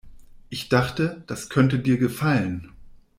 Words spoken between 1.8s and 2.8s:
gefallen.